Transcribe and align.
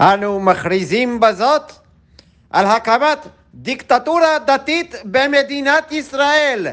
אנו 0.00 0.40
מכריזים 0.40 1.20
בזאת 1.20 1.72
על 2.50 2.66
הקמת 2.66 3.18
דיקטטורה 3.54 4.38
דתית 4.38 4.94
במדינת 5.04 5.92
ישראל. 5.92 6.66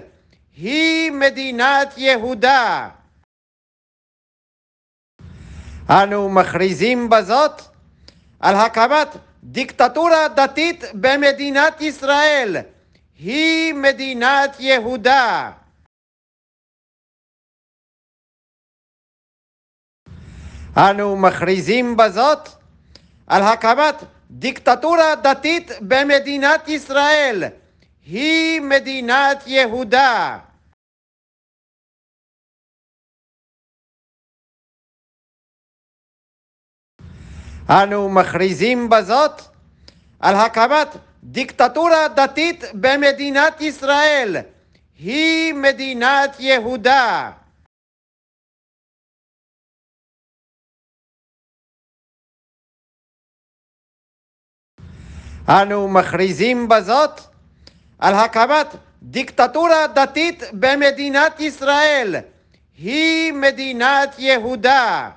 היא 0.58 1.12
מדינת 1.12 1.94
יהודה. 1.98 2.90
אנו 5.90 6.30
מכריזים 6.30 7.10
בזאת 7.10 7.62
על 8.40 8.56
הקמת 8.56 9.08
דיקטטורה 9.44 10.28
דתית 10.28 10.84
במדינת 10.94 11.82
ישראל. 11.82 12.58
היא 13.20 13.74
מדינת 13.74 14.60
יהודה. 14.60 15.52
אנו 20.78 21.16
מכריזים 21.18 21.98
בזאת 21.98 22.63
על 23.34 23.44
הקמת 23.44 23.96
דיקטטורה 24.32 25.16
דתית 25.16 25.72
במדינת 25.82 26.68
ישראל. 26.68 27.44
היא 28.06 28.62
מדינת 28.62 29.44
יהודה. 29.48 30.40
אנו 37.70 38.10
מכריזים 38.10 38.90
בזאת 38.90 39.42
על 40.20 40.36
הקמת 40.36 40.88
דיקטטורה 41.24 42.08
דתית 42.08 42.64
במדינת 42.74 43.62
ישראל. 43.62 44.38
היא 45.00 45.54
מדינת 45.54 46.40
יהודה. 46.40 47.32
אנו 55.50 55.88
מכריזים 55.88 56.68
בזאת 56.68 57.22
על 58.00 58.14
הקמת 58.14 58.68
דיקטטורה 59.04 59.88
דתית 59.88 60.44
במדינת 60.54 61.40
ישראל. 61.40 62.16
היא 62.78 63.34
מדינת 63.34 64.16
יהודה. 64.18 65.10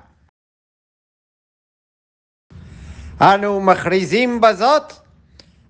אנו 3.21 3.61
מכריזים 3.61 4.41
בזאת 4.41 4.93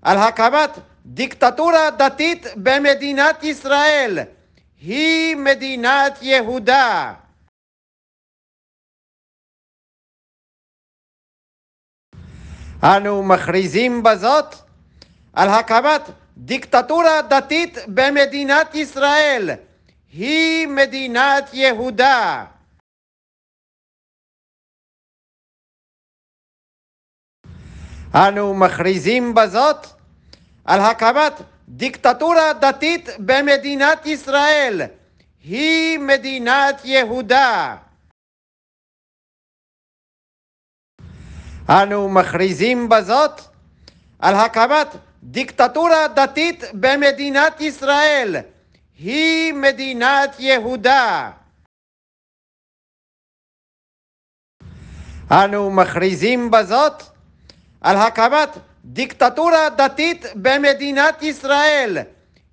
על 0.02 0.18
הקמת 0.18 0.70
דיקטטורה 1.06 1.90
דתית 1.90 2.46
במדינת 2.56 3.44
ישראל. 3.44 4.18
היא 4.80 5.36
מדינת 5.36 6.18
יהודה. 6.22 7.14
אנו 12.84 13.22
מכריזים 13.22 14.02
בזאת 14.02 14.54
על 15.32 15.48
הקמת 15.48 16.02
דיקטטורה 16.36 17.22
דתית 17.22 17.78
במדינת 17.88 18.74
ישראל. 18.74 19.50
היא 20.12 20.68
מדינת 20.68 21.50
יהודה. 21.52 22.44
אנו 28.14 28.54
מכריזים 28.54 29.34
בזאת 29.34 29.86
על 30.64 30.80
הקמת 30.80 31.32
דיקטטורה 31.68 32.52
דתית 32.52 33.08
במדינת 33.18 34.06
ישראל. 34.06 34.82
היא 35.44 35.98
מדינת 35.98 36.80
יהודה. 36.84 37.76
אנו 41.70 42.08
מכריזים 42.08 42.88
בזאת 42.88 43.40
על 44.18 44.34
הקמת 44.34 44.88
דיקטטורה 45.22 46.08
דתית 46.08 46.64
במדינת 46.74 47.60
ישראל. 47.60 48.36
היא 48.98 49.54
מדינת 49.54 50.36
יהודה. 50.38 51.30
אנו 55.30 55.70
מכריזים 55.70 56.50
בזאת 56.50 57.02
על 57.80 57.96
הקמת 57.96 58.48
דיקטטורה 58.84 59.70
דתית 59.70 60.24
במדינת 60.34 61.22
ישראל. 61.22 61.98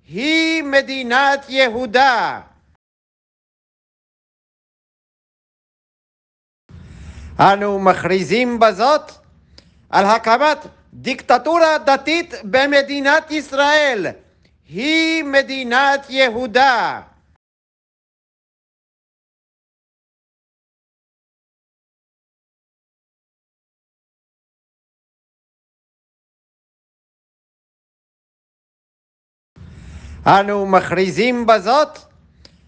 היא 0.08 0.62
מדינת 0.62 1.46
יהודה. 1.48 2.40
אנו 7.40 7.78
מכריזים 7.78 8.58
בזאת 8.58 9.12
על 9.90 10.04
הקמת 10.04 10.58
דיקטטורה 10.94 11.78
דתית 11.78 12.34
במדינת 12.44 13.30
ישראל. 13.30 14.06
היא 14.68 15.24
מדינת 15.24 16.06
יהודה. 16.08 17.00
אנו 30.26 30.66
מכריזים 30.66 31.46
בזאת 31.46 31.98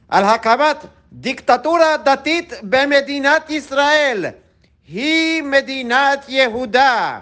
על 0.08 0.24
הקמת 0.24 0.76
דיקטטורה 1.12 1.96
דתית 1.96 2.52
במדינת 2.62 3.50
ישראל. 3.50 4.47
היא 4.88 5.42
מדינת 5.42 6.24
יהודה. 6.28 7.20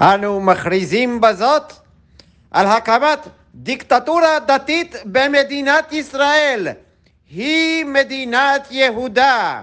אנו 0.00 0.40
מכריזים 0.40 1.20
בזאת 1.20 1.72
על 2.50 2.66
הקמת 2.66 3.18
דיקטטורה 3.54 4.38
דתית 4.40 4.94
במדינת 5.04 5.92
ישראל. 5.92 6.68
היא 7.30 7.84
מדינת 7.84 8.68
יהודה. 8.70 9.62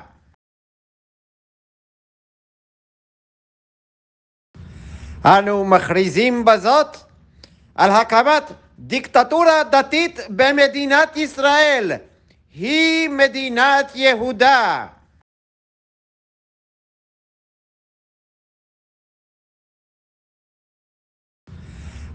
אנו 5.25 5.65
מכריזים 5.65 6.45
בזאת 6.45 6.97
על 7.75 7.91
הקמת 7.91 8.43
דיקטטורה 8.79 9.63
דתית 9.63 10.19
במדינת 10.29 11.17
ישראל. 11.17 11.91
היא 12.53 13.09
מדינת 13.09 13.91
יהודה. 13.95 14.94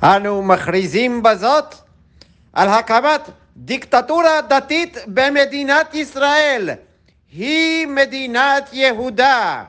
אנו 0.03 0.43
מכריזים 0.43 1.23
בזאת 1.23 1.75
על 2.53 2.69
הקמת 2.69 3.21
דיקטטורה 3.57 4.41
דתית 4.41 4.97
במדינת 5.07 5.95
ישראל. 5.95 6.71
היא 7.33 7.87
מדינת 7.87 8.69
יהודה. 8.73 9.65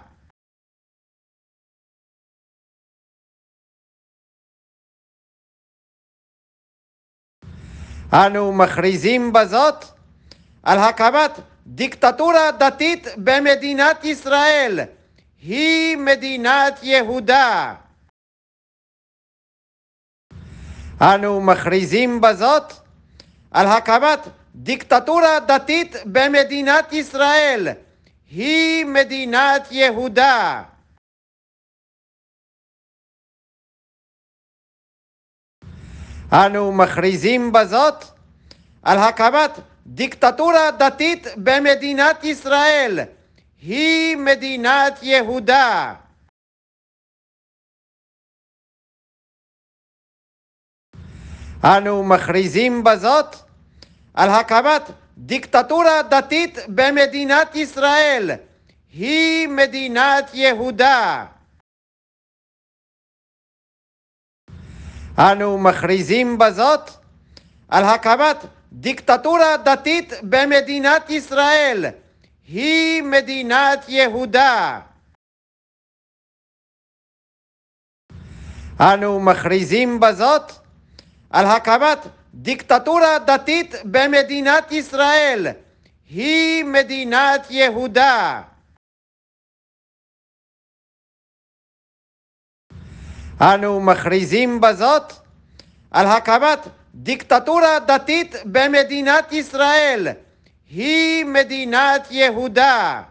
אנו 8.14 8.52
מכריזים 8.54 9.34
בזאת 9.34 9.86
על 10.64 10.80
הקמת 10.80 11.32
דיקטטורה 11.68 12.52
דתית 12.52 13.08
במדינת 13.18 14.04
ישראל. 14.04 14.80
היא 15.42 15.98
מדינת 15.98 16.80
יהודה. 16.84 17.76
אנו 21.02 21.42
מכריזים 21.42 22.22
בזאת 22.22 22.74
על 23.52 23.68
הקמת 23.68 24.20
דיקטטורה 24.56 25.40
דתית 25.40 25.96
במדינת 26.06 26.94
ישראל. 26.94 27.68
היא 28.30 28.86
מדינת 28.86 29.68
יהודה. 29.72 30.64
אנו 36.34 36.72
מכריזים 36.72 37.52
בזאת 37.52 38.04
על 38.84 38.98
הקמת 38.98 39.52
דיקטטורה 39.88 40.72
דתית 40.72 41.28
במדינת 41.38 42.24
ישראל. 42.24 43.00
היא 43.62 44.18
מדינת 44.18 45.00
יהודה. 45.02 45.94
אנו 51.64 52.04
מכריזים 52.04 52.84
בזאת 52.84 53.36
על 54.14 54.30
הקמת 54.30 54.82
דיקטטורה 55.18 56.02
דתית 56.02 56.58
במדינת 56.68 57.56
ישראל. 57.56 58.32
היא 58.94 59.48
מדינת 59.48 60.32
יהודה. 60.34 61.26
אנו 65.18 65.58
מכריזים 65.58 66.38
בזאת 66.38 66.90
על 67.68 67.84
הקמת 67.84 68.38
דיקטטורה 68.74 69.58
דתית 69.58 70.14
במדינת 70.24 71.10
ישראל. 71.10 71.86
היא 72.48 73.04
מדינת 73.04 73.86
יהודה. 73.88 74.80
אנו 78.80 79.20
מכריזים 79.20 80.00
בזאת 80.00 80.61
על 81.32 81.46
הקמת 81.46 82.00
דיקטטורה 82.34 83.20
דתית 83.20 83.76
במדינת 83.86 84.72
ישראל. 84.72 85.48
היא 86.10 86.64
מדינת 86.66 87.48
יהודה. 87.50 88.42
אנו 93.42 93.82
מכריזים 93.82 94.62
בזאת 94.62 95.14
על 95.92 96.08
הקמת 96.08 96.60
דיקטטורה 96.96 97.80
דתית 97.80 98.36
במדינת 98.46 99.32
ישראל. 99.32 100.08
היא 100.70 101.26
מדינת 101.26 102.08
יהודה. 102.12 103.02